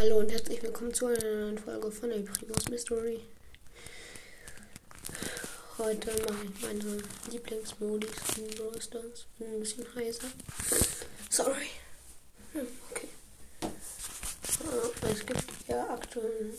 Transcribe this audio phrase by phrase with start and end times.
[0.00, 3.20] Hallo und herzlich willkommen zu einer neuen Folge von El Primos Mystery.
[5.76, 9.26] Heute mache ich meine Lieblingsmodis in Brawl Stars.
[9.38, 10.28] Bin ein bisschen heißer.
[11.28, 11.66] Sorry.
[12.54, 13.08] Hm, okay.
[13.60, 16.50] Äh, es gibt ja aktuell.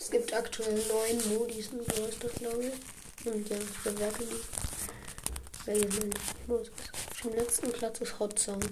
[0.00, 3.26] Es gibt aktuell neun Modis in Brawl Stars, glaube ich.
[3.30, 4.65] Und ja, ich bewerte die
[5.66, 6.10] welchen
[6.46, 7.24] los ist.
[7.24, 8.66] Im letzten Platz ist Hot Zone.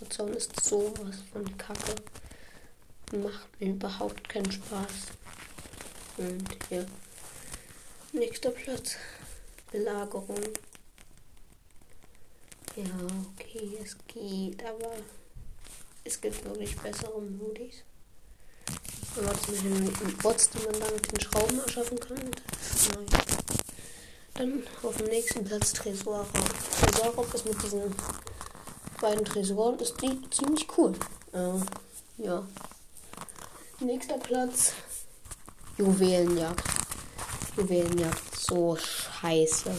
[0.00, 1.94] Hot Zone ist sowas von Kacke.
[3.12, 4.92] Macht mir überhaupt keinen Spaß.
[6.18, 6.86] Und hier.
[8.12, 8.96] Nächster Platz.
[9.72, 10.42] Belagerung.
[12.76, 12.84] Ja,
[13.34, 14.92] okay, es geht, aber
[16.04, 17.82] es gibt wirklich bessere Modis.
[19.16, 22.16] Aber zum Beispiel die man dann mit den Schrauben erschaffen kann.
[22.16, 23.06] Nein.
[24.40, 26.26] Dann auf dem nächsten Platz Tresorraum.
[26.80, 27.94] Tresorraum ist mit diesen
[28.98, 30.94] beiden Tresoren ist die ziemlich cool.
[31.34, 32.46] Äh, ja.
[33.80, 34.72] Nächster Platz
[35.76, 36.64] Juwelenjagd.
[37.58, 38.40] Juwelenjagd.
[38.40, 39.74] So scheiße.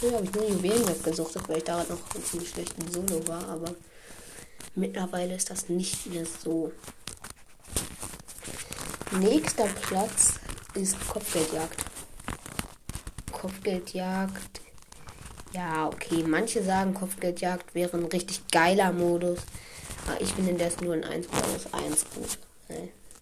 [0.00, 3.46] Früher habe ich nur Juwelenjagd gesucht, weil ich da noch ein ziemlich schlechten Solo war,
[3.48, 3.76] aber
[4.74, 6.72] mittlerweile ist das nicht mehr so.
[9.12, 10.40] Nächster Platz
[10.74, 11.89] ist Kopfgeldjagd.
[13.40, 14.60] Kopfgeldjagd.
[15.52, 16.22] Ja, okay.
[16.26, 19.38] Manche sagen, Kopfgeldjagd wäre ein richtig geiler Modus.
[20.06, 22.38] Aber ich finde der ist nur in 1 plus 1 gut.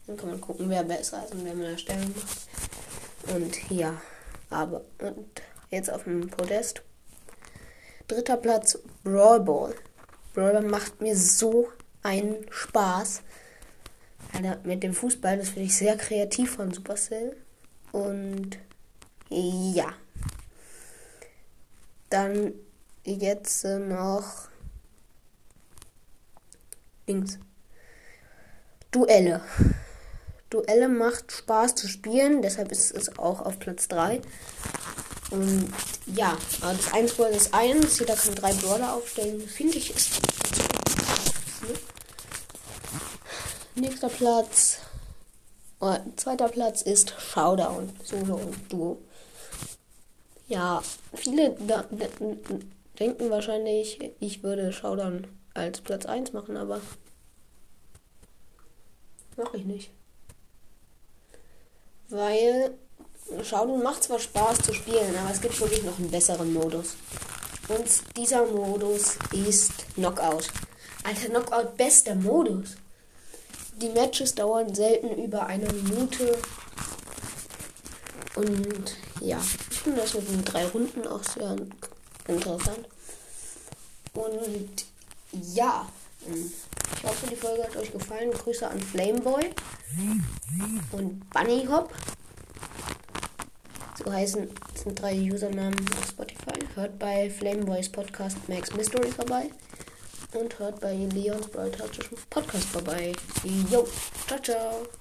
[0.06, 3.34] Dann kann man gucken, wer besser ist und wer mehr Erstellung macht.
[3.34, 4.00] Und ja,
[4.50, 6.82] aber und jetzt auf dem Podest.
[8.08, 9.74] Dritter Platz, Brawl Ball.
[10.34, 11.68] Brawl Ball macht mir so
[12.02, 13.22] einen Spaß.
[14.32, 17.36] Alter, mit dem Fußball, das finde ich sehr kreativ von Supercell.
[17.92, 18.58] Und
[19.28, 19.92] ja.
[22.10, 22.54] Dann
[23.04, 24.48] jetzt noch
[27.06, 27.38] Dings.
[28.90, 29.42] Duelle.
[30.50, 34.22] Duelle macht Spaß zu spielen, deshalb ist es auch auf Platz 3.
[35.30, 35.70] Und
[36.06, 39.46] ja, das 1 Brawler ist 1, jeder kann drei Brawler aufstellen.
[39.46, 40.22] Finde ich ist.
[43.74, 44.78] Nächster Platz.
[45.80, 48.98] Oh, zweiter Platz ist Showdown, Solo und Duo.
[50.48, 50.82] Ja,
[51.14, 51.50] viele
[52.98, 56.80] denken wahrscheinlich, ich würde Showdown als Platz 1 machen, aber
[59.36, 59.90] mache ich nicht.
[62.08, 62.76] Weil
[63.44, 66.96] Showdown macht zwar Spaß zu spielen, aber es gibt wirklich noch einen besseren Modus.
[67.68, 70.48] Und dieser Modus ist Knockout.
[71.04, 72.76] Alter, Knockout, bester Modus.
[73.80, 76.36] Die Matches dauern selten über eine Minute.
[78.34, 79.38] Und ja,
[79.70, 81.56] ich finde das mit den drei Runden auch sehr
[82.26, 82.88] interessant.
[84.14, 84.84] Und
[85.54, 85.88] ja,
[86.26, 88.32] ich hoffe, die Folge hat euch gefallen.
[88.32, 89.50] Grüße an Flameboy
[90.92, 91.92] und Bunny Hop.
[93.96, 96.58] So heißen sind drei Usernamen auf Spotify.
[96.74, 99.50] Hört bei Flameboys Podcast Max Mystery vorbei.
[100.34, 101.70] Und hört bei Leons Brawl
[102.28, 103.12] Podcast vorbei.
[103.70, 103.86] Jo,
[104.26, 104.88] ciao, ciao.